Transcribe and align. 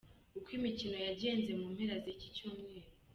Uko 0.37 0.49
imikino 0.57 0.97
yagenze 1.07 1.49
mu 1.59 1.65
mpera 1.73 1.95
z’iki 2.03 2.27
cyumweru. 2.35 2.87